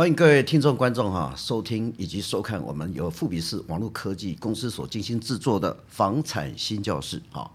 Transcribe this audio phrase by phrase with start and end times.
[0.00, 7.50] 欢迎各位听众观众哈，收听以及收看我们由富比士网络科技公司所精心制作的房产新教室哈。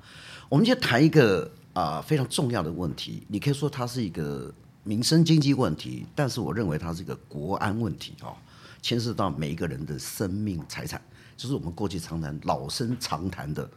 [0.47, 8.37] 我们就谈一个啊非常重要的问题，你可以说它是一个民生经济问题，但是我认为它是一个国安问题哈，
[8.79, 11.01] 牵涉到每一个人的生命财产，
[11.36, 13.68] 就是我们过去常谈老生常谈的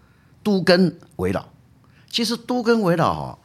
[0.43, 1.43] 都更危老。
[2.11, 3.39] 其实都更危老哈。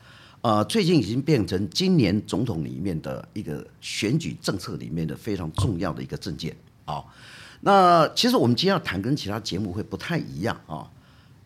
[0.44, 7.04] 呃，最近已经变成今年总统里面的一个选举政策里面的非常重要的一个政见啊。
[7.62, 10.88] 那其实我们今天要谈跟其他节目会不太一样啊。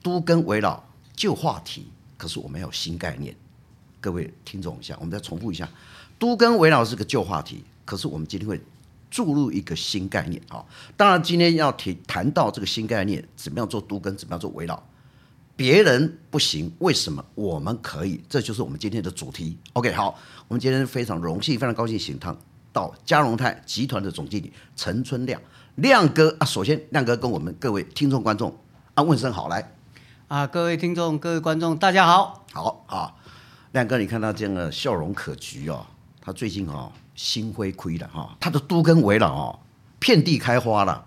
[0.02, 0.82] 都更围绕
[1.16, 1.86] 旧话题，
[2.18, 3.36] 可是我们要有新概念。
[4.00, 5.70] 各位听众一下，我们再重复一下，
[6.18, 8.62] 都更危老是个旧话题，可是我们今天会
[9.12, 10.64] 注入一个新概念啊。
[10.96, 14.82] 当然，今天要提谈到这个新概念，怎么样做都更，怎么样做围绕。
[15.58, 18.24] 别人不行，为什么我们可以？
[18.30, 19.58] 这就是我们今天的主题。
[19.74, 20.16] OK，好，
[20.48, 22.16] 我们今天非常荣幸，非常高兴，请
[22.72, 25.41] 到嘉荣泰集团的总经理陈春亮
[25.74, 26.46] 亮哥啊。
[26.46, 28.55] 首先，亮哥跟我们各位听众观众
[28.94, 29.74] 啊问声好来
[30.27, 33.16] 啊，各位听众、各位观众，大家好，好啊。
[33.71, 35.88] 亮哥，你看他这样的笑容可掬哦，
[36.21, 39.60] 他最近哦心灰灰了哈，他的都更危老哦，
[39.98, 41.05] 遍地开花了。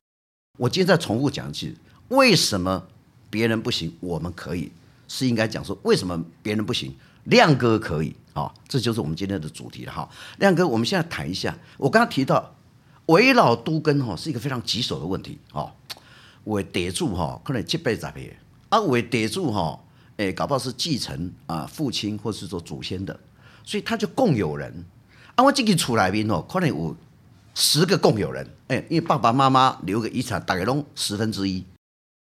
[0.59, 2.89] 我今天再重复讲一句，为什么？
[3.31, 4.71] 别人不行，我们可以，
[5.09, 8.55] 是应该讲说为什么别人不行，亮哥可以啊、哦？
[8.69, 10.09] 这就是我们今天的主题了哈。
[10.39, 12.57] 亮哥，我们现在谈一下，我刚刚提到
[13.07, 15.73] 围绕都更哈，是一个非常棘手的问题啊。
[16.45, 18.37] 为地主哈，可能七辈子别
[18.71, 19.79] 啊，为地主哈，
[20.17, 23.21] 哎，搞不好是继承啊父亲或是说祖先的，
[23.63, 24.85] 所以他就共有人
[25.35, 25.45] 啊。
[25.45, 26.97] 我这个厝里面哦，可能有
[27.55, 31.65] 十个共有人，哎，因为爸爸妈妈留个遗产，大概拢十分之一。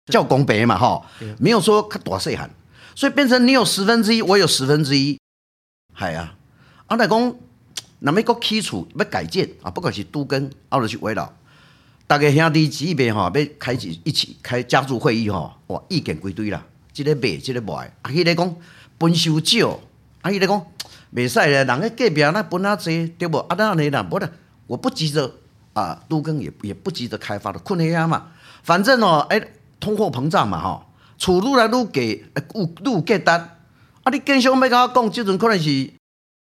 [0.07, 1.05] 叫公平嘛，哈，
[1.37, 2.49] 没有说他多细汉，
[2.95, 5.19] 所以变成你有十分之一，我有十分之一，
[5.97, 6.35] 系啊。
[6.87, 7.39] 阿大公，
[7.99, 11.31] 那么一个基础要改建啊，不管是都更，或者是围绕，
[12.07, 18.55] 大家兄弟姊妹哈，要开始一起开家族会议哈，哇，意见归堆啦，这个买，这个卖，阿伊来讲
[18.99, 19.79] 分收少，
[20.23, 20.65] 阿伊来讲
[21.13, 23.37] 袂使咧，人个隔壁那分啊济，对不？
[23.37, 24.29] 啊那你啦，不的，
[24.65, 25.31] 我不急着
[25.73, 28.31] 啊，都更也也不急着开发的，困难嘛，
[28.63, 29.47] 反正哦，哎。
[29.81, 30.85] 通货膨胀嘛，吼，
[31.17, 32.23] 厝愈来愈低，
[32.55, 33.29] 愈愈价值。
[34.03, 35.93] 啊，你经常要甲我讲，即阵可能是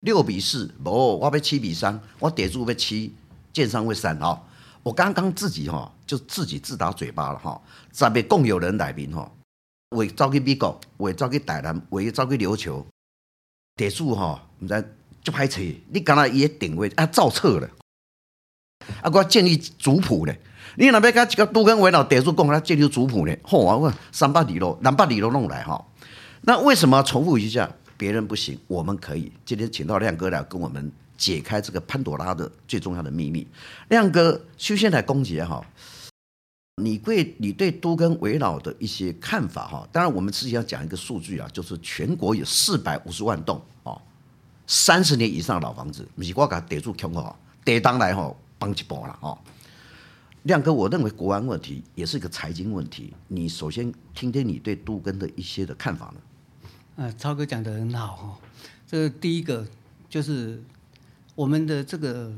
[0.00, 3.14] 六比四，无，我要七比三，我地主要七，
[3.52, 4.40] 建商会三，吼。
[4.82, 7.62] 我刚刚自己吼，就自己自打嘴巴了，吼。
[7.92, 9.30] 十个共有人内面，吼，
[9.90, 12.86] 会走去美国，会走去台南，会走去琉球，
[13.76, 15.60] 地主吼，毋知就歹找，
[15.90, 17.68] 你敢若伊个定位啊，造册了，
[19.02, 20.40] 啊，我建立族谱咧。
[20.76, 23.34] 你那边甲一个都更危老地主讲，他建立族谱呢？
[23.42, 25.82] 好啊，我三百里路、两百里路弄来哈。
[26.42, 27.68] 那为什么重复一下？
[27.96, 29.32] 别人不行，我们可以。
[29.46, 33.46] 今天请到亮哥来跟我们解开这个潘朵拉的最重要的秘密。
[33.88, 35.64] 亮哥，修仙台公杰哈，
[36.82, 39.88] 你对你对都更危老的一些看法哈？
[39.90, 43.98] 当然，我们自己要讲一个数据啊，就是全国有四百五十万栋哦，
[44.66, 49.38] 三十年以上老房子，不是我甲地主穷哦，逮当来吼帮一步了哦。
[50.46, 53.12] 亮哥，我认为国安问题也是一个财经问题。
[53.26, 56.20] 你首先听听你对杜根的一些的看法呢？
[56.94, 58.24] 呃，超哥讲的很好哦。
[58.86, 59.66] 这个第一个
[60.08, 60.62] 就是
[61.34, 62.32] 我们的这个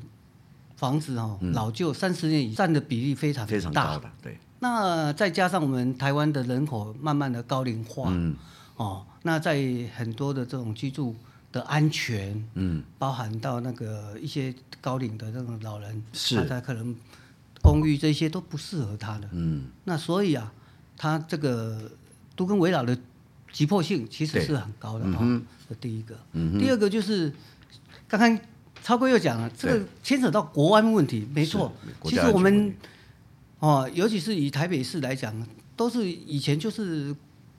[0.76, 4.10] 房子哦，老旧三十年以上的比例非常非常大的。
[4.22, 4.38] 对。
[4.60, 8.34] 那再加上我们台湾的人口慢慢的高龄化，嗯，
[8.76, 9.62] 哦，那在
[9.94, 11.14] 很多的这种居住
[11.52, 16.96] 的安全，嗯，包含到那个一些高龄的这种老人，是，他可能。
[17.70, 20.52] 公寓这些都不适合他的，嗯，那所以啊，
[20.96, 21.90] 他这个
[22.34, 22.98] 都跟围绕的
[23.52, 25.16] 急迫性其实是很高的啊。
[25.18, 25.46] 这、嗯、
[25.80, 27.32] 第一个，嗯，第二个就是
[28.06, 28.38] 刚刚
[28.82, 31.72] 超哥又讲了，这个牵扯到国安问题，没错。
[32.04, 32.74] 其实我们
[33.58, 35.34] 哦，尤其是以台北市来讲，
[35.76, 37.14] 都是以前就是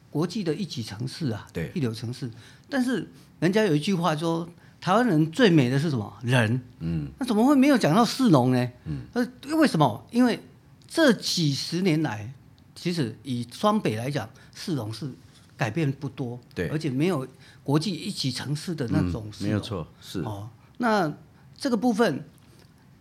[0.09, 2.29] 国际的一级城市啊，对，一流城市。
[2.69, 3.07] 但是
[3.39, 4.47] 人家有一句话说。
[4.81, 6.17] 台湾人最美的是什么？
[6.23, 6.61] 人。
[6.79, 7.11] 嗯。
[7.19, 8.71] 那怎么会没有讲到市容呢？
[8.85, 9.01] 嗯。
[9.13, 9.27] 呃，
[9.57, 10.05] 为什么？
[10.11, 10.39] 因为
[10.87, 12.33] 这几十年来，
[12.75, 15.11] 其实以双北来讲，市容是
[15.57, 16.39] 改变不多。
[16.55, 16.69] 对。
[16.69, 17.27] 而且没有
[17.61, 19.85] 国际一级城市的那种没有错。
[19.99, 20.21] 是。
[20.21, 20.49] 哦。
[20.77, 21.13] 那
[21.57, 22.23] 这个部分，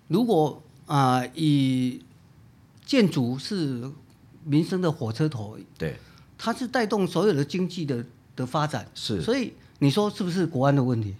[0.08, 2.02] 如果啊，呃，以
[2.84, 3.88] 建筑是
[4.44, 5.56] 民生的火车头。
[5.76, 5.96] 对。
[6.36, 8.04] 它是带动所有的经济的
[8.34, 8.86] 的发展。
[8.94, 9.22] 是。
[9.22, 11.14] 所以你说是不是国安的问题？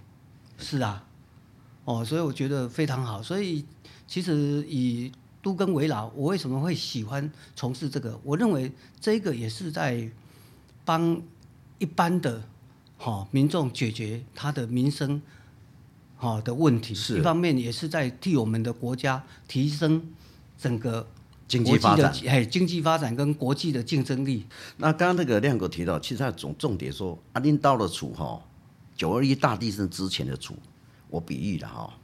[0.59, 1.05] 是啊，
[1.85, 3.23] 哦，所以我觉得非常好。
[3.23, 3.65] 所以
[4.07, 5.11] 其实以
[5.41, 8.19] 都更为老，我为什么会喜欢从事这个？
[8.23, 8.71] 我认为
[9.01, 10.11] 这个也是在
[10.85, 11.23] 帮
[11.79, 12.43] 一般的
[12.99, 15.23] 哈、哦、民众解决他的民生
[16.17, 20.13] 好的问题，是一方面也是在替我们的国家提升
[20.59, 21.07] 整个
[21.47, 24.45] 经济发展，哎，经济发展跟国际的竞争力。
[24.79, 28.43] 那刚刚那个亮哥提到，其实他总重点说，阿林到了处哈，
[28.99, 30.55] 九二一大地震之前的处，
[31.09, 31.95] 我比喻了哈，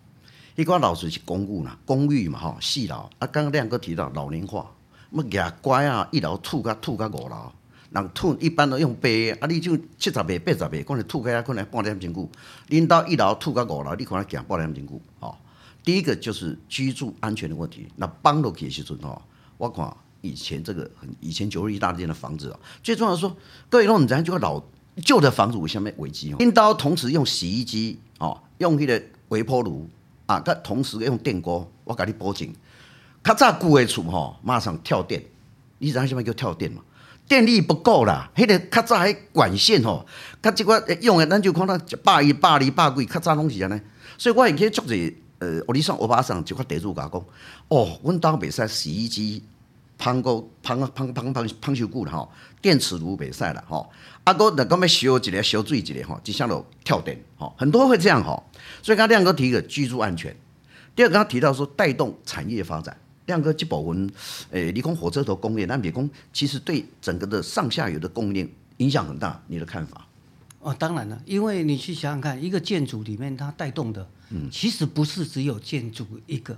[0.54, 4.70] 一个老师是公寓嘛，公寓嘛哈，四楼啊，刚刚亮哥提到老龄化，
[5.10, 7.52] 么牙乖啊，一楼吐个吐个五楼。
[7.90, 12.28] 人吐一般都用背，啊，你就七十岁、八十岁，可能吐开可能半点钟久。
[12.66, 15.00] 领到一楼吐到五楼，你可能行半点钟久。
[15.20, 15.36] 哦，
[15.84, 17.86] 第一个就是居住安全的问题。
[17.94, 19.22] 那帮到起时阵哦，
[19.58, 23.36] 我看以前这个以前九二一大地震的房子哦，最重要的说，
[23.68, 24.60] 各位弄咱这个老
[24.96, 26.36] 旧的房子有什么危机哦？
[26.38, 29.88] 领到同时用洗衣机哦，用那个微波炉
[30.26, 32.48] 啊，佮同时用电锅，我给你保证，
[33.22, 35.22] 较早旧的厝吼，马上跳电。
[35.78, 36.80] 你知道什么叫跳电吗？
[37.26, 40.06] 电力不够啦，迄个较早迄管线吼，
[40.42, 43.80] 较即个用的咱就看到一百一、百二、百几，较早拢是安尼。
[44.16, 44.94] 所以我会去做者，
[45.40, 47.24] 呃，我哩上欧巴桑就块地主甲讲，
[47.68, 49.42] 哦，阮兜袂使洗衣机，
[49.98, 52.30] 芳过芳芳芳芳芳修久了吼，
[52.60, 53.90] 电磁炉袂使啦吼，
[54.24, 58.42] 啊，搁若讲要烧一个烧水一个吼，即下落跳电吼，很多会这样吼。
[58.82, 60.34] 所以刚亮哥提个居住安全，
[60.96, 62.96] 第二个他提到说带动产业发展。
[63.26, 64.06] 亮哥这部分，
[64.50, 69.42] 诶、欸，你讲火车头工业，那别讲，其实对整个的上下游的供应链影响很大。
[69.46, 70.06] 你的看法？
[70.60, 76.54] 哦，当然了，因为你去想想看，一个建筑里面它带动的，嗯，其实不是只有建筑一个，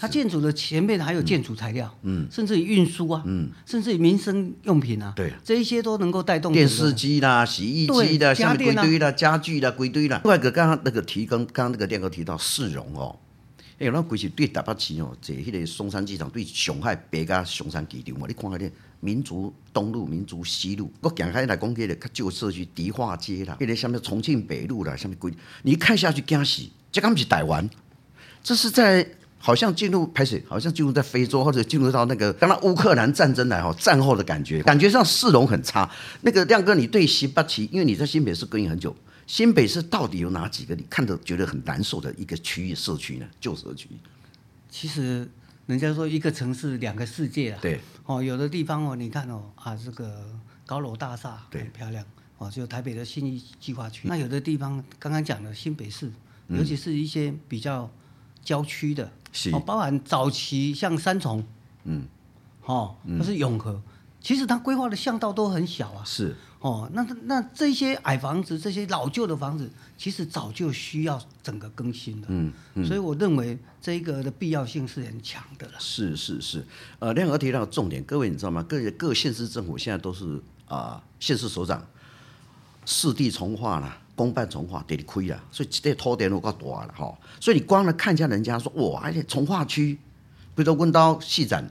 [0.00, 10.20] 它建筑的前面还有建筑材料，嗯，甚至于运输啊，嗯，甚至于民生用品啊，对，这一些都能够带动电视机啦、洗衣机啦、家电啦、家具啦、归堆啦。
[10.22, 13.18] 另外一个，刚刚那个提跟刚刚那个亮哥提到市容哦。
[13.80, 18.18] 哎、欸，咱规是对台北市哦，坐迄个松山机场对上海北加松山机场。
[18.18, 27.68] 嘛，你看下咧，民族东路、民族西路，我讲开来讲起来较旧社区迪化街啦，迄个什么重庆北路啦，什么鬼，你一看下去惊死，这刚不是台湾，
[28.42, 29.08] 这是在
[29.38, 35.88] 好像进入拍摄，好像进入在非洲或者进入到那个刚刚乌克兰战争来哈战后的感觉，感觉上市容很差。
[36.22, 38.94] 那个亮哥，你对新北市，因为你在新北市耕耘很久。
[39.26, 43.26] 新北市到底有哪几个你看着觉得很难受的一个区域社区呢？
[43.38, 43.86] 旧社区。
[44.70, 45.28] 其实
[45.66, 47.58] 人家说一个城市两个世界啊。
[47.60, 47.78] 对。
[48.06, 50.24] 哦，有的地方哦，你看哦啊，这个
[50.64, 52.02] 高楼大厦很漂亮
[52.38, 54.08] 哦，就台北的新义计划区。
[54.08, 56.10] 那有的地方刚刚讲的新北市，
[56.48, 57.90] 尤其是一些比较
[58.42, 61.44] 郊区的，是哦，包含早期像三重，
[61.84, 62.06] 嗯，
[62.64, 63.80] 哦，或是永和，
[64.20, 66.02] 其实它规划的巷道都很小啊。
[66.04, 66.34] 是。
[66.60, 72.26] 哦，那那这些矮房子，这些老旧的房子，其实早就需要整个更新了。
[72.30, 75.74] 嗯嗯，所以我认为这一个的必要性是很强的了。
[75.78, 76.66] 是是是，
[76.98, 78.60] 呃，亮哥提到重点，各位你知道吗？
[78.64, 81.86] 各各县市政府现在都是啊，县、呃、市首长，
[82.84, 87.16] 四地重划了，公办重化得亏了，所以这拖点都够大了哈。
[87.40, 89.94] 所以你光来看一下人家说哇，而且重化区，
[90.54, 91.70] 比如说温刀细展。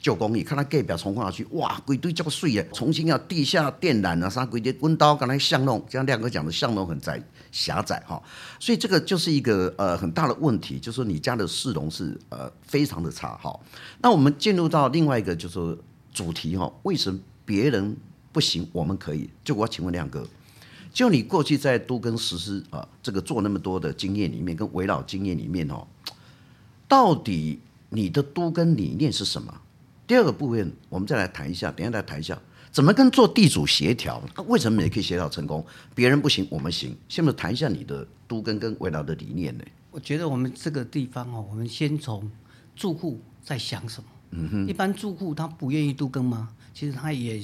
[0.00, 2.64] 旧公里，看他盖表重化区，哇，规堆这么水啊！
[2.72, 8.22] 重新要地下电缆啊，啥规堆，温刀刚才巷弄，像亮哥讲的巷弄很窄狭窄哈，
[8.60, 13.58] 所以这个就是一个呃很大的问题，就是说你家的市容是呃非常的差哈。
[14.00, 15.76] 那我们进入到另外一个就是
[16.14, 17.96] 主题哈，为什么别人
[18.30, 19.28] 不行，我们可以？
[19.42, 20.24] 就我要请问亮哥，
[20.92, 25.86] 就你过去在都跟实施啊这个做那么多的经验里面，跟围绕经验里面哦，
[26.86, 27.60] 到底
[27.90, 29.60] 你的都跟理念是什么？
[30.06, 32.40] 第二个部分，我们再来谈一下，等一下再谈一下，
[32.72, 34.22] 怎么跟做地主协调？
[34.46, 35.64] 为什么也可以协调成功？
[35.94, 36.96] 别人不行，我们行。
[37.08, 39.64] 下面谈一下你的都更跟围绕的理念呢？
[39.90, 42.30] 我觉得我们这个地方哦，我们先从
[42.74, 44.08] 住户在想什么。
[44.30, 44.66] 嗯哼。
[44.68, 46.48] 一般住户他不愿意都更吗？
[46.72, 47.42] 其实他也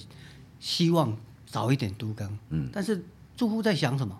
[0.58, 1.14] 希望
[1.46, 2.38] 早一点都更。
[2.50, 2.70] 嗯。
[2.72, 3.04] 但是
[3.36, 4.16] 住户在想什么？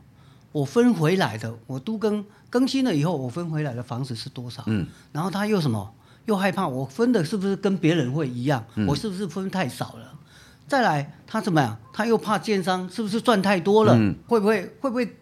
[0.52, 4.62] 我分回来的，我都更更新了以后，我分回来的房子是多少？
[4.66, 4.87] 嗯。
[5.12, 5.92] 然后他又什么？
[6.26, 8.64] 又害怕我分的是不是跟别人会一样？
[8.76, 10.12] 嗯、我是不是分太少了？
[10.66, 11.76] 再来，他怎么样？
[11.92, 13.94] 他又怕建商是不是赚太多了？
[13.94, 15.16] 嗯、会不会会不会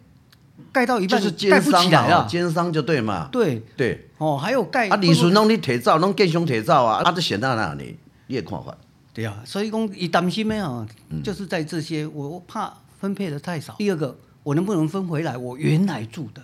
[0.71, 2.25] 盖到一半盖不起来了？
[2.29, 3.27] 奸商就对嘛？
[3.31, 7.97] 对对哦，还有盖啊，李顺弄你铁造，弄建商铁造啊，啊，这显在哪里？
[8.27, 8.73] 你也看法？
[9.13, 10.87] 对啊，所以讲伊担心没有，
[11.21, 13.75] 就是在这些，我怕分配的太少。
[13.77, 15.35] 第二个，我能不能分回来？
[15.35, 16.41] 我原来住的，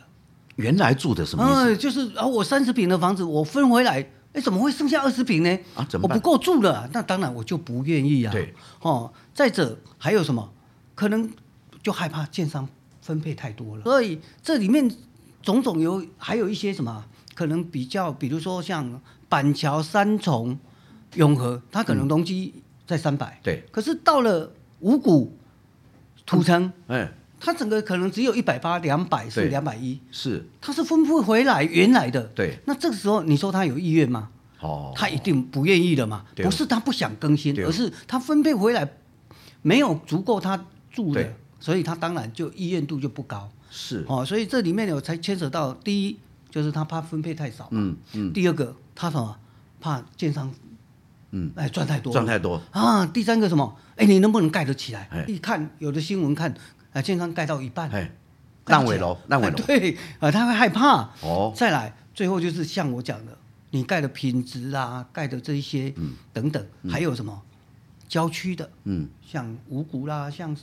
[0.57, 1.73] 原来住的什么意思？
[1.73, 4.05] 嗯、就是啊，我三十平的房子，我分回来。
[4.33, 5.57] 哎，怎么会剩下二十平呢？
[5.73, 6.05] 啊，怎么？
[6.05, 8.31] 我不够住了，那当然我就不愿意啊。
[8.33, 10.51] 对，哦，再者还有什么？
[10.95, 11.31] 可能
[11.81, 12.67] 就害怕建商
[13.01, 13.83] 分配太多了。
[13.85, 14.93] 所以这里面
[15.41, 17.05] 种种有还有一些什么？
[17.33, 20.59] 可能比较，比如说像板桥、三重、
[21.15, 22.53] 永和，它可能容积
[22.85, 23.43] 在三百、嗯。
[23.43, 23.63] 对。
[23.71, 24.51] 可是到了
[24.81, 25.37] 五股、
[26.38, 32.21] 土城，哎、嗯，它整个可能只有一百八、两百是两百一，是它是分配回来原来的。
[32.36, 34.29] 对，那这个时候你说他有意愿吗？
[34.59, 36.25] 哦，他一定不愿意的嘛。
[36.36, 38.88] 不是他不想更新，而是他分配回来
[39.62, 43.50] 没有足够他住的，所以他当然就意愿度就不高。
[43.71, 46.19] 是哦，所以这里面有才牵扯到第一，
[46.51, 47.67] 就是他怕分配太少。
[47.71, 48.31] 嗯嗯。
[48.33, 49.36] 第二个，他什么？
[49.81, 50.53] 怕建商。
[51.31, 52.62] 嗯，哎，赚太多，赚太多。
[52.71, 53.05] 啊！
[53.05, 53.77] 第三个什么？
[53.95, 55.07] 哎，你能不能盖得起来？
[55.27, 56.53] 一看有的新闻看，
[56.91, 58.12] 啊，建商盖到一半，哎，
[58.65, 61.09] 烂尾楼，烂尾楼，对，啊，他会害怕。
[61.21, 63.38] 哦，再来，最后就是像我讲的，
[63.69, 67.39] 你盖的品质啊，盖的这一些，嗯，等等，还有什么？
[68.07, 70.55] 郊区的，嗯，像五股啦，像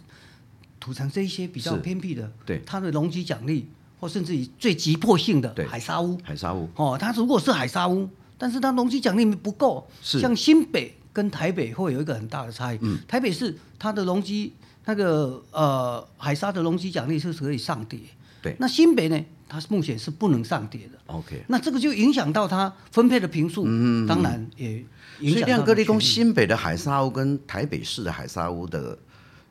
[0.80, 3.68] 土城这一些比较偏僻的，对，它的容积奖励，
[4.00, 8.10] 或甚至于最急迫性的海沙屋，海沙屋，哦，它如果是海沙屋。
[8.38, 12.78] 但是它容积奖励不够，是像新北跟台北会有一个很大的差异。
[12.82, 14.52] 嗯、台北市它的容积
[14.84, 17.98] 那个呃海沙的容积奖励是可以上叠，
[18.42, 18.54] 对。
[18.60, 20.98] 那新北呢，它目前是不能上叠的。
[21.06, 21.42] OK。
[21.48, 24.84] 那这个就影响到它分配的平数，嗯、当然也
[25.20, 25.32] 影响到。
[25.32, 28.98] 所以亮哥，你讲新北的海沙屋跟台北市的海沙屋的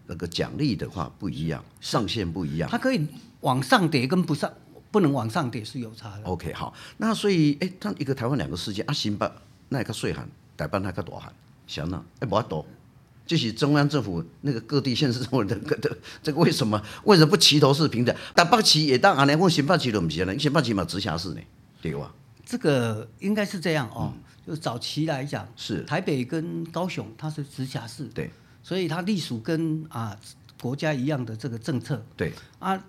[0.08, 2.70] 那个奖励的话不一样，上限不一样。
[2.70, 3.06] 它可以
[3.42, 4.52] 往上叠跟不上。
[4.96, 6.24] 不能往上叠是有差的。
[6.24, 9.30] OK，好，那所以，哎，他一个台湾两个世界啊，新北
[9.68, 10.26] 那个税寒，
[10.56, 11.34] 台北那个大寒，
[11.68, 12.66] 行了，哎，不多，
[13.28, 18.16] 这是中央政府那个各地县市政府的这个 这个为什么为什么不齐头式平等？
[18.34, 21.42] 台北市也当啊，连我新北市都不行了，新北市嘛直辖市呢，
[21.82, 22.14] 对吧？
[22.46, 28.32] 这个应该是这样哦，嗯、就早期来讲，是台北跟高雄它是直辖市，对，
[28.64, 30.18] 所以它隶属跟啊
[30.62, 32.82] 国家一样的这个政策，对啊，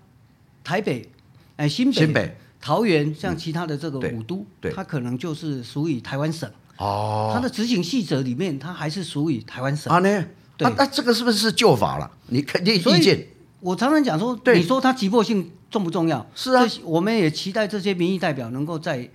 [0.63, 1.11] 台北。
[1.57, 6.51] 哎，新北、新北桃园，像其他的这个五都，嗯、它可能就是属于台湾省。
[6.79, 9.91] 哦，它的执行细则里面，它还是属于台湾省。
[9.91, 10.25] 啊呢？
[10.59, 12.11] 对，那、啊啊、这个是不是旧法了？
[12.27, 13.27] 你肯定意见。
[13.61, 16.27] 我常常讲说，对你说它急迫性重不重要？
[16.35, 19.09] 是啊，我们也期待这些民意代表能够在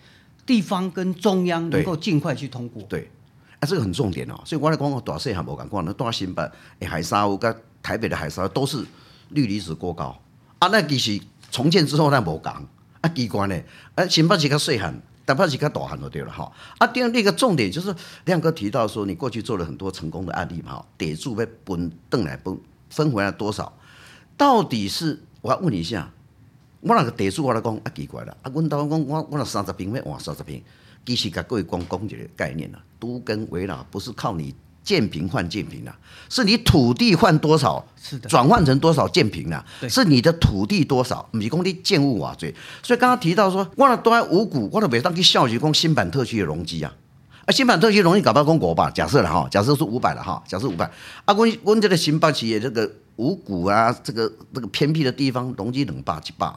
[0.45, 2.81] 地方跟中央能够尽快去通过。
[2.89, 3.10] 对，对
[3.60, 4.41] 啊，这个很重点哦。
[4.45, 6.41] 所以我来讲，我大细还无敢讲，那大新北、
[6.88, 8.83] 海沙屋跟台北的海沙都是
[9.29, 10.19] 氯离子过高
[10.57, 11.21] 啊，那其实。
[11.51, 12.65] 重建之后那无讲
[13.01, 13.62] 啊，机关呢？
[13.96, 16.51] 啊，新北市较细汉，台北市较大汉就对了哈。
[16.77, 17.93] 啊，第二个重点就是
[18.25, 22.58] 亮哥提到说，你过去做了很多成功的案例嘛，哈，地主被分邓来分
[22.89, 23.72] 分回来多少？
[24.38, 26.10] 到底是我要问你一下，
[26.79, 30.63] 我那个地主我来讲啊，奇怪了啊，阮兜讲我我那三十平要换三十平，
[31.05, 34.55] 其实甲各位讲讲一个概念啦，都跟围绕不是靠你。
[34.84, 35.96] 建平换建平啊，
[36.28, 42.54] 是你土地换多少，是的，转换成多少建平啊，是你的土地多少，不是讲你建物偌济。
[42.82, 46.92] 所以刚刚提到说，我了都在五股，我都袂当去校区讲新版特区的容积啊，
[47.46, 50.90] 啊，新版特区容易搞到讲五百，假设了哈，假设是五百了哈，假设五百，
[51.26, 56.52] 啊，我我这个新办企业这个五股啊，这个这个偏僻的地方容积两百一百，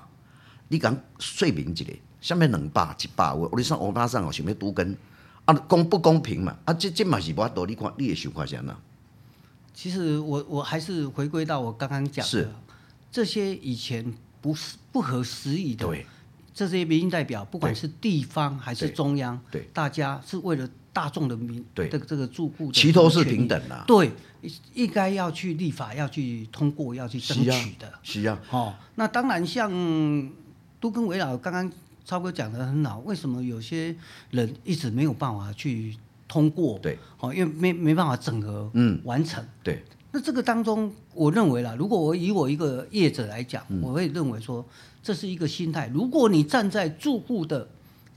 [0.68, 1.84] 你讲说明一下，
[2.22, 4.96] 下面两百一百，我我你上我巴上哦想要都更。
[5.44, 6.56] 啊，公不公平嘛？
[6.64, 8.74] 啊，这这嘛是无法度，你看你也想看啥呢？
[9.74, 12.48] 其实我我还是回归到我刚刚讲的，是。
[13.10, 16.06] 这些以前不是不合时宜的，对，
[16.54, 19.68] 这些民意代表，不管是地方还是中央，对，对。
[19.72, 21.88] 大家是为了大众的民，对。
[21.88, 24.10] 这个这个住户齐头是平等啊，对，
[24.72, 29.70] 应该要去立法，要去通过，要去争取的，是啊，哦，那当然像
[30.80, 31.70] 都更危老刚刚。
[32.04, 33.96] 超哥讲的很好，为什么有些
[34.30, 35.96] 人一直没有办法去
[36.28, 36.78] 通过？
[36.80, 39.42] 对，好，因为没没办法整合，嗯，完成。
[39.62, 39.82] 对，
[40.12, 44.62] 那这个当中，我认为啦，如果我以我一个业者来讲，嗯、我会认为说，
[45.02, 45.90] 这是一个心态。
[45.94, 47.66] 如果你站在住户的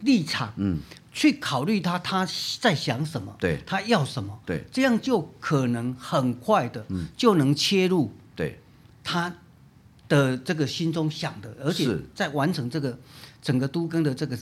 [0.01, 0.79] 立场，嗯，
[1.13, 2.27] 去考虑他他
[2.59, 8.59] 在想什么，对，他要什么，对，这样就可能很快的，就能切入，对，
[9.01, 9.33] 他
[10.09, 12.99] 的这个心中想的，而且在完成这个。
[13.41, 14.37] 整个都更的这个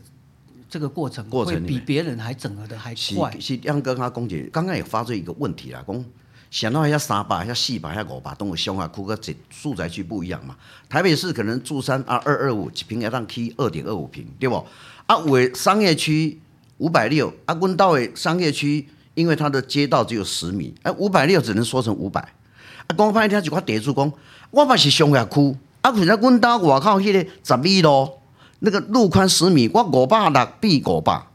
[0.70, 3.36] 这个过程，过程会比别人还整合的还快。
[3.40, 6.06] 是亮哥他讲姐刚刚也发出一个问题啦，讲
[6.52, 9.18] 想到一三百、一四百、一五百，都有乡下区个
[9.50, 10.56] 住宅区不一样嘛。
[10.88, 14.66] 台北市可能住三啊二二五，一坪要当起二点二五平，对不？
[15.06, 16.40] 啊，为商业区
[16.78, 22.22] 五百六，啊，温到的商业区，因为它的街道只有十米，哎，五百六只能说成五百。
[22.22, 24.12] 啊，讲翻一听就块地主讲，
[24.52, 28.22] 我嘛是乡下区，啊，可是温到外口迄个十米咯。
[28.60, 31.28] 那个路宽十米，我五百六比五百，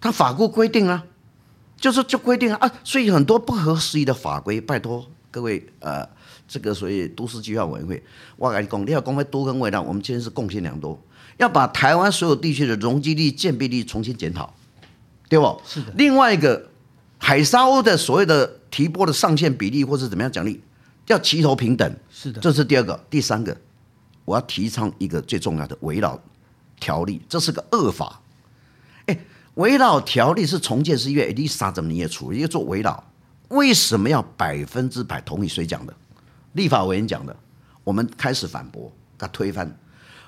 [0.00, 1.04] 他法规规定啊，
[1.80, 6.08] 就是就规定啊，啊，所以很多不合时宜的法规，拜托各位呃，
[6.46, 8.02] 这个所以都市计划委员会，
[8.36, 10.98] 我跟你讲，你要讲都更未来，我们今天是贡献良多，
[11.38, 14.54] 要把台湾所有地区的容积率、建蔽率重新检讨，
[15.28, 15.60] 对不？
[15.66, 15.92] 是的。
[15.96, 16.68] 另外一个
[17.18, 20.60] 海沙屋的所谓的提拨的上限比例或是怎么样奖励，
[21.06, 22.40] 要齐头平等，是的。
[22.40, 23.56] 这是第二个，第三个，
[24.26, 26.18] 我要提倡一个最重要的围老
[26.78, 28.20] 条例，这是个恶法。
[29.06, 29.18] 哎，
[29.54, 33.02] 围老条例是重建是因为第三怎么你也处理，要做围老，
[33.48, 35.48] 为什么要百分之百同意？
[35.48, 35.94] 谁讲的？
[36.52, 37.34] 立法委员讲的。
[37.84, 39.78] 我们开始反驳，他推翻。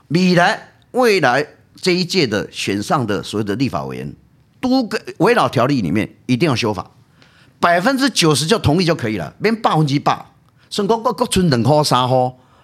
[0.08, 4.14] 未来未来这一届的选上的所有的立法委员，
[4.60, 6.88] 都跟危老条例里面一定要修法，
[7.58, 10.24] 百分之九十就同意就可以了，免百分之百。
[10.70, 12.16] 甚至国国存两块三块，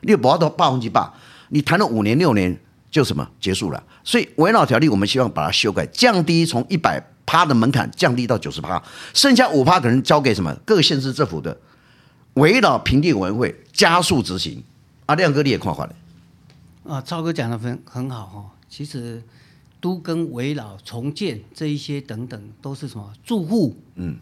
[0.05, 1.07] 你又不要到百分之百，
[1.49, 2.57] 你谈了五年六年
[2.91, 3.83] 就什么结束了。
[4.05, 8.83] 所以围绕条例我们希望把它修改，降低从一百趴的门槛降低到九十趴，
[9.13, 11.59] 剩下五趴可能交给什么各县市政府的
[12.35, 14.63] 围绕评定委员会加速执行。
[15.07, 15.95] 啊亮哥，你也看法了？
[16.87, 18.51] 啊，超哥讲的很很好哈。
[18.69, 19.23] 其实
[19.81, 24.17] 都跟围绕重建这一些等等，都是什么住户、嗯，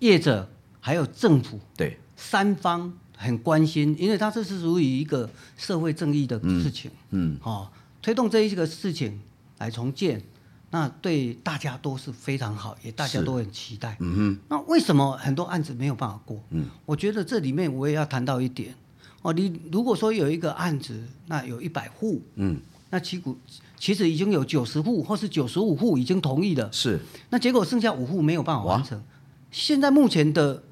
[0.00, 0.48] 业者
[0.80, 7.68] 还有政府对三方很关心，因为它这是属于一个社会正义的事情，嗯，哦，
[8.02, 9.20] 推动这一个事情
[9.58, 10.22] 来重建，
[10.70, 14.38] 那对大家都是非常好，也大家都很期待，嗯哼。
[14.48, 16.38] 那为什么很多案子没有办法过？
[16.50, 18.74] 嗯，我觉得这里面我也要谈到一点。
[19.22, 23.38] 哦，你如果说有一个案子，那有一百户，嗯，那其股
[23.78, 29.02] 其实已经有九十户或是九十五户已经同意了，是，那结果剩下五户没有办法完成。
[29.50, 30.62] 现在目前的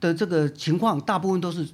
[0.00, 1.66] 的这个情况，大部分都是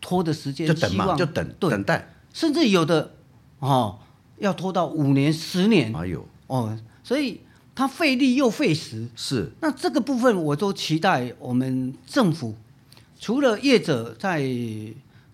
[0.00, 3.12] 拖的时间，就等嘛，就等对等待，甚至有的
[3.58, 3.98] 哦
[4.38, 7.40] 要拖到五年、十年，哎呦，哦，所以
[7.74, 9.52] 它费力又费时，是。
[9.60, 12.56] 那这个部分我都期待我们政府
[13.20, 14.48] 除了业者在。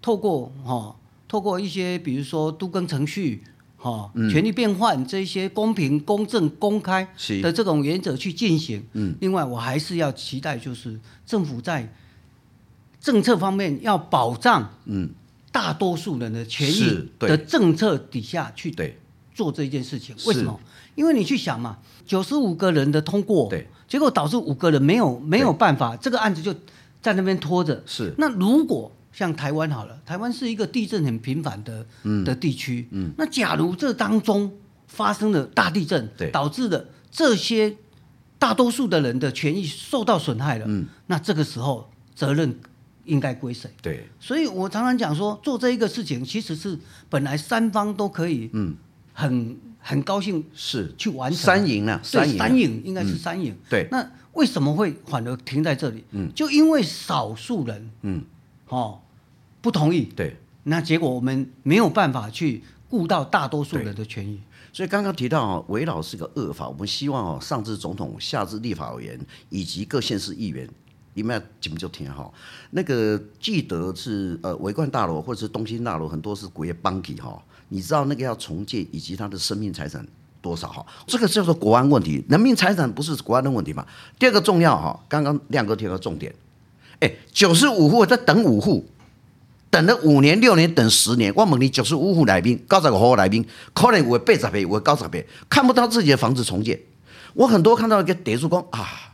[0.04, 0.96] 透过哈、哦，
[1.28, 3.44] 透过一些比如说都更程序，
[3.76, 7.06] 哈、权力变换这些公平、公正、公开
[7.40, 8.84] 的这种原则去进行。
[8.94, 11.88] 嗯，另外我还是要期待，就是政府在
[13.02, 15.10] 政策方面要保障，嗯，
[15.50, 18.74] 大多数人的权益的政策底下去
[19.34, 20.14] 做这件事情。
[20.26, 20.58] 为什么？
[20.94, 26.54] 因为你去想嘛，九十五个人的通过，对，结果导致五个人没有没有办法，这个案子就
[27.00, 27.82] 在那边拖着。
[27.84, 32.86] 是，那如果像台湾好了，台湾是一个地震很频繁的、嗯、的地区。
[32.92, 34.52] 嗯，那假如这当中
[34.86, 36.30] 发生了大地震，对。
[36.30, 37.76] 导致了这些
[38.38, 42.58] 大多数的人的权益受到损害了，嗯，那这个时候责任
[43.04, 43.70] 应该归谁？
[43.80, 48.76] 对，所以我常常讲说，做这一个事情，其实是本来三方都可以，嗯，
[49.12, 50.94] 很很高兴是。
[50.96, 53.58] 去完成三赢了，三赢，三赢应该是三赢、嗯。
[53.68, 56.04] 对，那为什么会反而停在这里？
[56.12, 58.24] 嗯，就因为少数人，嗯。
[58.68, 59.00] 哦，
[59.60, 64.40] 不同意，对，那结果我们没有办法去顾到大多数人的权益，
[64.72, 70.66] 所以刚刚提到哦，围绕是个恶法，我们希望哦，上至总统，下至立法委员以及各县市议员，
[71.14, 72.32] 你们要怎么就听好？
[72.70, 80.06] 那个记得是呃，维冠大楼或者是东兴大楼，很多是国业帮体哈，你知道那个要重建以及他的生命财产
[80.40, 80.86] 多少哈？
[81.06, 83.86] 这个叫做国安问题，人民财产不是国安的问题嘛？
[84.18, 86.34] 第二个重要哈，刚刚亮哥提到重点。
[87.00, 88.86] 哎，九十五户在等五户，
[89.68, 91.32] 等了五年、六年，等十年。
[91.36, 93.44] 我问你，九十五户来宾，九十五户来宾，
[93.74, 96.80] 可能我八十倍，我高十倍，看不到自己的房子重建。
[97.34, 99.11] 我很多看到一个地主讲啊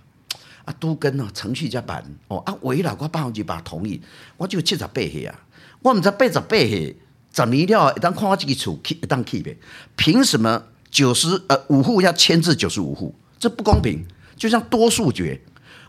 [0.68, 2.04] 啊，都跟啊，程序加办。
[2.28, 3.98] 哦啊，危老我百分之百同意，
[4.36, 5.34] 我就七十八岁啊，
[5.80, 6.94] 我唔知八十八岁，
[7.32, 9.56] 十年了，一旦看我自己厝，一旦起呗，
[9.96, 13.14] 凭什么九十呃五户要牵制九十五户？
[13.38, 14.04] 这不公平，
[14.36, 15.40] 就像多数决。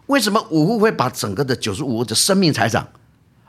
[0.06, 2.88] 为什么五户会把整个的九十五户的生命财产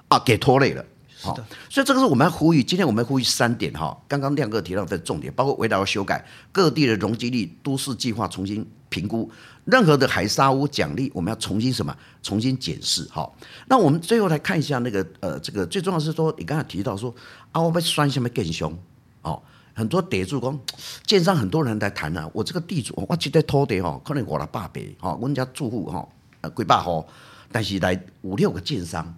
[0.08, 0.18] 啊？
[0.18, 0.84] 给拖累了？
[1.22, 2.64] 好的，所以这个是我们要呼吁。
[2.64, 3.96] 今天我们要呼吁三点哈。
[4.08, 9.31] 刚刚亮哥提到的重点，包括危老修改、各地的容积率、都市计划重新评估，
[9.64, 11.96] 任何的海沙屋奖励，我们要重新什么？
[12.22, 13.09] 重新检视。
[13.11, 13.35] 好，
[13.68, 17.14] 那我们最后来看一下那个呃，这个最重要是说，你刚才提到说
[17.53, 18.76] 啊，我们算下面更凶
[19.22, 20.61] 哦，很多地主讲，
[21.07, 26.07] 建商很多人来谈啊，我这个地主，我这块土地哈，可能我了八百哈，我们家住户哈。
[26.42, 27.07] 呃，几百户，
[27.53, 29.14] 但是来五六个建商，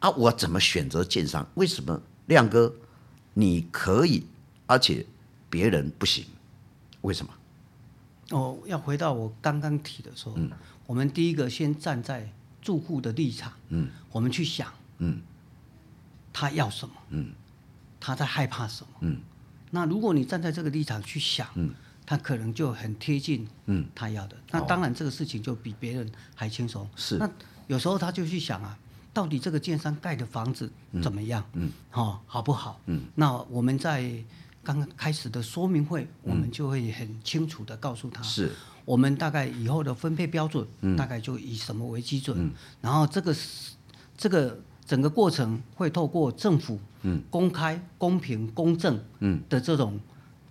[0.00, 1.46] 啊，我怎么选择建商？
[1.54, 2.74] 为什么亮哥
[3.32, 4.26] 你可以，
[4.66, 5.06] 而且
[5.48, 6.24] 别人不行？
[7.02, 7.32] 为什么？
[8.30, 10.50] 哦，要回到我刚刚提的时候，嗯，
[10.86, 12.30] 我们第一个先站在
[12.60, 15.20] 住户的立场，嗯，我们去想，嗯，
[16.32, 16.94] 他要什么？
[17.10, 17.32] 嗯，
[18.00, 18.92] 他在害怕什么？
[19.00, 19.20] 嗯，
[19.70, 21.74] 那如果你站在这个立场去想，嗯。
[22.04, 24.36] 他可能就很贴近，嗯，他要的。
[24.36, 26.86] 嗯、那当然，这个事情就比别人还轻松。
[26.96, 27.16] 是。
[27.16, 27.30] 那
[27.68, 28.76] 有时候他就去想啊，
[29.14, 31.42] 到底这个建商盖的房子怎么样？
[31.52, 31.70] 嗯。
[31.90, 32.80] 好、哦，好不好？
[32.86, 33.02] 嗯。
[33.14, 34.12] 那我们在
[34.62, 38.50] 刚刚开始的说明会，嗯、我们就会很清楚的告诉他，是
[38.84, 42.36] 我们大概以后的分配标准，嗯、大概就以什么为基准。
[42.38, 42.50] 嗯。
[42.80, 43.34] 然后这个
[44.16, 44.58] 这个。
[44.84, 49.98] 整个过程会透过政府嗯公开、公平、公正嗯的这种。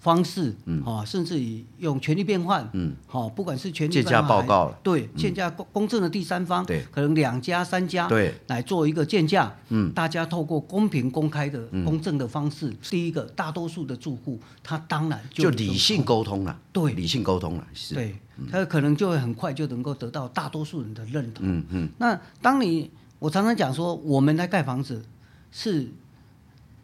[0.02, 18.16] 方式，嗯，哈，甚至于用权力变换，嗯，好，不管是权利鉴价报告，对，鉴价公公正的第三方，对，可能两家、三家，对，来做一个鉴价，嗯，大家透过公平、公开的、公正的方式，第一个，大多数的住户，他当然就理性沟通了，对，理性沟通了，是，对，
[18.52, 21.90] 他可能就会很快就能够得到大多数人的认同，嗯嗯。
[22.00, 25.06] 那当你，我常常讲说，我们来盖房子，
[25.52, 25.92] 是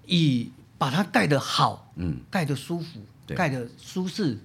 [0.05, 3.01] 以把它盖得好，嗯，盖得舒服。
[3.35, 4.37] 盖得舒适、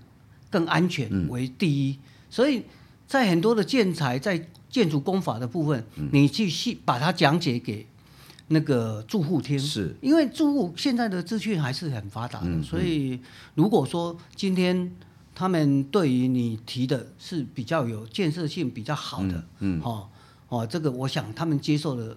[0.51, 2.65] 更安全为第一，嗯、所以
[3.07, 7.87] 在很多的建材在建筑工法的部分，嗯、你去细把它讲解给
[8.49, 9.95] 那个住户听，是。
[10.01, 13.21] 因为住户现在的资讯还是很发达的，嗯、所以
[13.55, 14.91] 如果说今天
[15.33, 20.09] 他们对于你提的是比较有建设性、比较好的，嗯，哦
[20.49, 22.17] 哦，这个我想他们接受的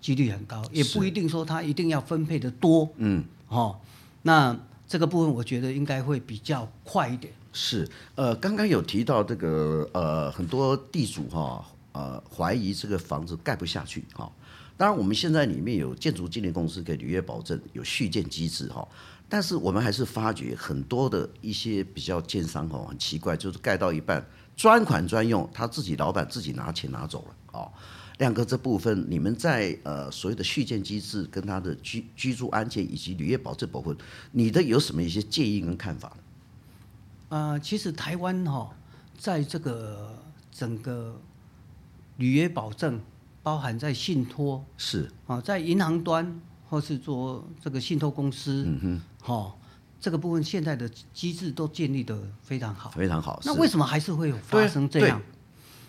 [0.00, 3.78] 几率很高，也不一定说他一定要分配的多，嗯，哦，
[4.22, 4.58] 那。
[4.88, 7.32] 这个部分我觉得应该会比较快一点。
[7.52, 14.32] 是，呃，刚刚有提到这个，呃，很多地主哈、呃，怀疑这个房子盖不下去哈、哦。
[14.76, 18.88] 当然，我们现在里面有建筑经纪公司给履约保证，有续建机制哈、哦。
[19.28, 27.72] 但是我们还是发觉很多的一些比较建商哈、哦，很奇怪，就是盖到一半专款专用，他自己老板自己拿钱拿走了哦。
[28.18, 33.94] 亮哥，这部分你们在呃所谓的续建机制跟他的居居住安全以及履约保证部分，
[34.32, 36.16] 你的有什么一些建议跟看法？
[37.28, 38.70] 呃，其实台湾哈、哦，
[39.18, 40.16] 在这个
[40.50, 41.20] 整个
[42.16, 42.98] 履约保证，
[43.42, 49.52] 包含在信托是啊，在银行端或是做这个信托公司，嗯哼，哈、哦，
[50.00, 53.38] 这个部分现在的机制都建立的非常好，非常好。
[53.44, 55.20] 那为什么还是会发生这样？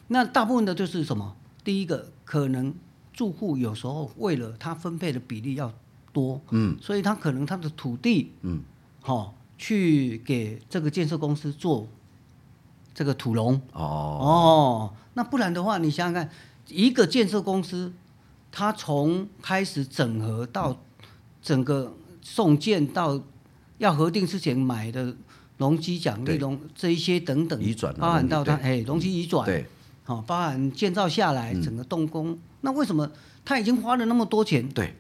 [0.10, 1.36] 那大部分的就是什么？
[1.68, 2.74] 第一个可能
[3.12, 5.70] 住户有时候为了他分配的比例要
[6.14, 8.62] 多，嗯，所以他可能他的土地，嗯，
[9.02, 11.86] 好、哦、去给这个建设公司做
[12.94, 13.84] 这个土龙，哦。
[13.84, 16.30] 哦，那不然的话，你想想看，
[16.70, 17.92] 一个建设公司，
[18.50, 20.78] 他从开始整合到
[21.42, 23.22] 整个送件到
[23.80, 25.14] 要核定之前买的
[25.58, 29.66] 容积奖励容这一些等等，移转包含到他哎容积移转，对。
[30.08, 33.12] 好，包含建造下来整个动工，嗯、那为什么
[33.44, 34.96] 他已经花了那么多钱，对，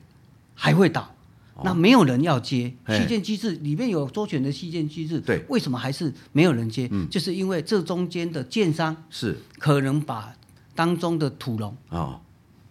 [0.53, 1.09] 还会倒？
[1.55, 6.89] 哦、那没有人要接续建机制，里面有周全的续建机制，对，为什么还是没有人接？
[6.91, 10.35] 嗯、就是因为这中间的建商是可能把
[10.75, 12.19] 当中的土龙啊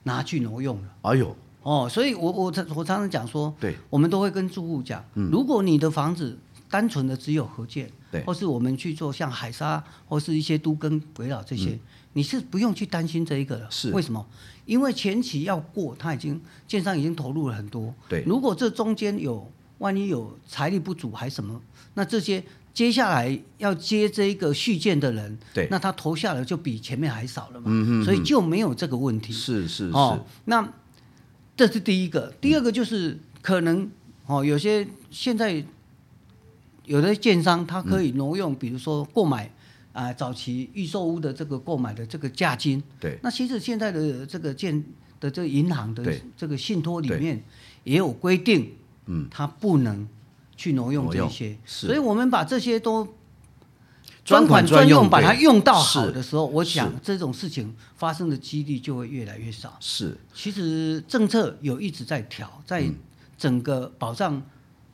[0.02, 0.88] 拿去挪用了。
[1.00, 11.70] 哎呦，哦，所以我我常我常常讲说，对，我们都会跟住户讲，嗯、如果你的房子单纯的只有合建，对，或是我们去做像海沙或是一些都跟围绕这些。
[11.70, 11.80] 嗯
[12.16, 14.26] 你是不用去担心这一个了，是为什么？
[14.64, 17.94] 因为前期要过，他已经建商已经投入了很多。
[18.08, 21.60] 对，如果这中间有万一有财力不足还什么，
[21.92, 27.66] 那这些接下来要接这一个续建的人，对，那他投下来就比前面还少了嘛。
[27.66, 28.04] 嗯嗯。
[28.06, 29.34] 所以就没有这个问题。
[29.34, 29.92] 是是是。
[29.92, 30.66] 哦，那
[31.54, 33.90] 这是第一个，第二个就是可能
[34.24, 35.62] 哦，有些现在
[36.86, 39.52] 有的建商他可以挪用，嗯、比如说购买。
[39.96, 44.84] 啊，早期预售屋的这个购买的这个价金，对，那其实现在的这个建
[45.18, 47.42] 的这个银行的这个信托里面
[47.82, 48.72] 也有规定，
[49.06, 50.06] 嗯，它不能
[50.54, 53.08] 去挪用这些，所以我们把这些都
[54.22, 59.78] 专款专用，把它用到好的时候，我想这种事情发生的几率就会越来越少。
[59.80, 62.84] 是，其实政策有一直在调，在
[63.38, 64.42] 整个保障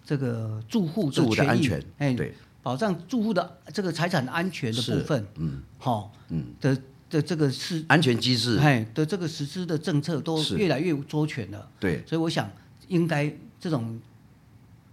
[0.05, 2.33] 这个住户的权益，哎，对。
[2.63, 6.79] 保障住户的这个财产安全的部分，嗯，好，嗯的
[7.11, 12.49] 的这个是安全机制，哎的这个实施的政策都越来越周全了，对，所以我想
[12.87, 14.01] 应该这种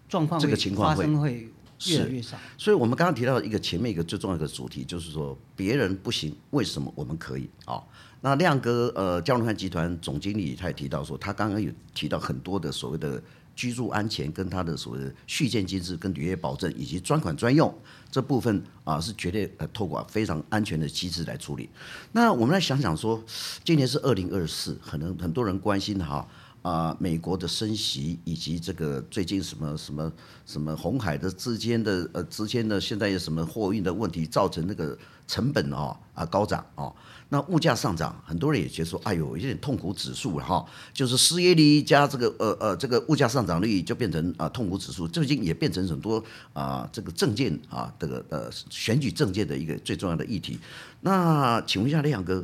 [0.07, 1.47] 状况这个情况发生会
[1.85, 2.35] 越来越少。
[2.57, 7.79] 所以我们刚刚提到一个前面一个最重要的主题，就是说别人不行，为什么我们可以啊？
[8.21, 13.21] 那亮哥，呃，江龙汉集团总经理他也提到说，他刚刚有提到很多的所谓的。
[13.59, 17.69] 居住安全跟他的所谓的续建机制跟履约保证以及专款专用
[18.09, 21.69] 这部分啊，是绝对呃透过非常安全的机制来处理。
[22.13, 23.21] 那我们来想想说，
[23.65, 26.25] 今年是二零二四，可能很多人关心哈
[26.61, 30.09] 啊，美国的升息以及这个最近什么什么
[30.45, 36.93] 什么红海的之间的呃之间的现在有什么货运的问题，造成那个成本啊啊高涨啊。
[37.31, 50.59] 那物价上涨，很多人也觉得说，哎呦，有点痛苦指数了哈，就是失业率加这个呃呃这个物价上涨率就变成啊痛苦指数，最近也变成很多啊这个政见啊这个呃选举政见的一个最重要的议题。
[51.01, 52.43] 那请问一下亮哥，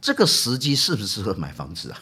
[0.00, 2.00] 这个时机适不适合买房子啊？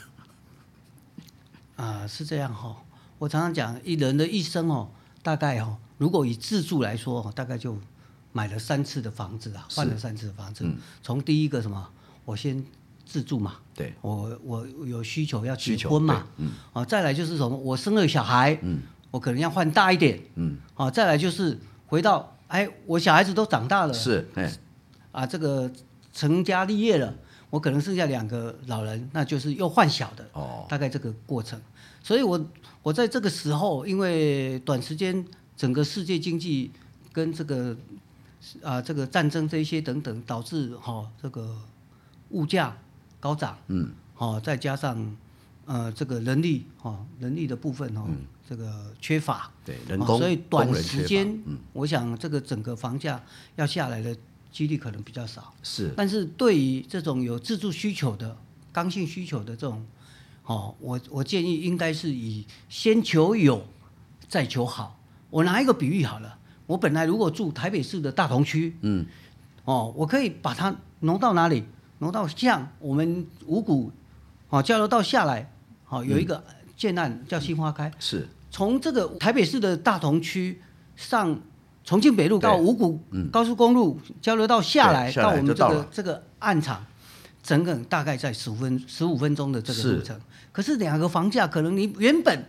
[1.74, 2.76] 啊，是这样哈。
[3.18, 4.90] 我常常讲，一人的一生哦，
[5.22, 7.76] 大概哦，如果以自住来说，大概就
[8.32, 10.64] 买了三次的房子啊，换了三次的房子。
[11.02, 11.90] 从、嗯、第一个什么，
[12.24, 12.64] 我先
[13.04, 18.80] 自住嘛，对，我我有需求要结婚嘛，嗯，啊，再来就是什么，我生了小孩，嗯，
[19.10, 24.52] 我可能要换大一点，嗯，啊，再来就是回到，哎，我小孩子都长大了，是，哎，
[25.10, 25.70] 啊，这个
[26.12, 27.14] 成家立业了。
[27.50, 31.60] 我可能剩下两个老人，那就是又换小的，哦，大概这个过程。
[32.02, 32.42] 所以我
[32.82, 35.22] 我在这个时候，因为短时间
[35.54, 36.70] 整个世界经济
[37.12, 37.76] 跟这个
[38.62, 41.54] 啊这个战争这一些等等，导致哈、哦、这个
[42.32, 42.76] 物价
[43.20, 45.16] 高涨，嗯，好、哦，再加上
[45.64, 48.16] 呃这个人力哈、哦、人力的部分哦、嗯，
[48.48, 53.22] 这个缺乏，对，人工、哦，所以短时间，嗯，我想这个整个房价
[53.56, 54.16] 要下来的。
[54.52, 55.90] 几率可能比较少，是。
[55.96, 58.36] 但是对于这种有自住需求的、
[58.70, 59.82] 刚性需求的这种，
[60.44, 63.66] 哦，我我建议应该是以先求有，
[64.28, 65.00] 再求好。
[65.30, 69.06] 我拿一个比喻好了，我本来如果住台北市的大同区，嗯，
[69.64, 71.64] 哦，我可以把它挪到哪里？
[72.02, 73.90] 挪到像我们五股，
[74.50, 75.50] 哦，交流道下来，
[75.88, 76.42] 哦，有一个
[76.76, 78.28] 建案叫新花开，嗯、是。
[78.50, 80.60] 从这个台北市的大同区
[80.96, 81.40] 上。
[81.84, 83.00] 重庆北路到五股
[83.32, 86.86] 高速公路交流道下来，到我们这个这个暗场，
[87.42, 90.16] 整个大概在十五分十五分钟的这个路程。
[90.52, 92.44] 可是两个房价，可能你原本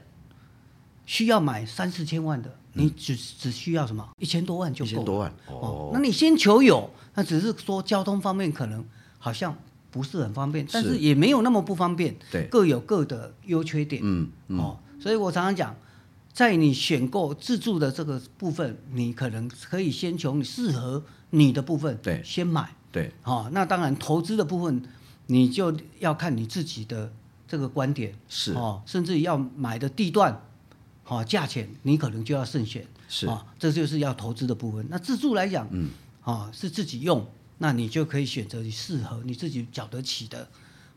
[1.08, 4.92] 需要买三四千万的，你只只需要什么一千多万就够了。
[4.92, 8.86] 一千多万哦，那你先求有，那只是说交通方面可能
[9.24, 9.56] 好像
[9.90, 12.14] 不是很方便，但是也没有那么不方便。
[12.30, 14.02] 对，各有各的优缺点。
[14.04, 14.60] 嗯嗯。
[14.60, 15.76] 哦，所以我常常讲。
[16.34, 24.82] 在你选购自住的这个部分，你可能可以先从适合你的部分对先买对，好、哦，那当然投资的部分
[25.28, 27.14] 你就要看你自己的
[27.48, 30.42] 这个观点是哦，甚至要买的地段，
[31.04, 34.84] 好、哦、价钱你可能就要慎选是啊、哦，这就是要投资的部分。
[34.90, 35.90] 那自住来讲，嗯，
[36.22, 37.24] 啊、哦、是自己用，
[37.58, 40.48] 那你就可以选择你适合你自己缴得起的。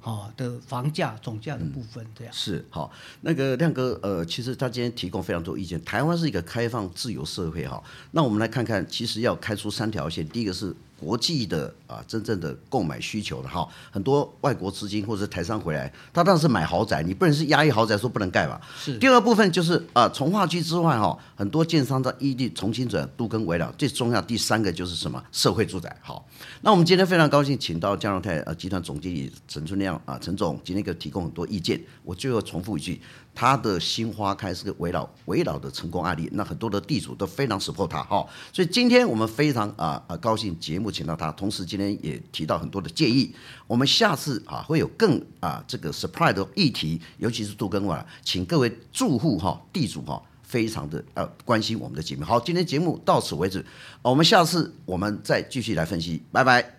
[0.03, 2.93] 哦的房价总价的部分，这样、是好。
[3.23, 5.85] 那个亮哥，呃，其实他今天提供非常多意见。
[5.85, 7.83] 台湾是一个开放自由社会，哈。
[8.13, 10.73] 那我们来看看，其实要开出三条线，第一个是。
[10.99, 18.61] 国际的啊，真正的购买需求的哈，很多外国资金或者台商回来，他当然是买豪宅，你不能是压抑豪宅说不能盖吧？
[18.79, 18.99] 是。
[18.99, 25.23] 第二部分就是啊，从化区之外哈，很多建商在异地重新转都跟围绕，最重要第三个就是什么？
[25.31, 25.95] 社会住宅。
[26.03, 26.27] 好，
[26.63, 31.81] 那我们今天非常高兴，请到江荣泰呃集团总经理陈春亮啊，陈总今天给提供很多意见。
[32.03, 33.01] 我最后重复一句。
[33.37, 43.31] 他的新花开是个围绕围绕的成功案例，那很多的地主都非常 support 他哈，所以今天我们非常啊啊高兴节目请到他，同时今天也提到很多的建议，
[43.67, 52.25] 我们下次啊会有更啊这个 surprise 的议题，尤其是都更完了，请各位住户哈地主哈非常的呃关心我们的节目。
[52.25, 53.63] 好，今天节目到此为止，
[54.01, 56.76] 我们下次我们再继续来分析，拜拜。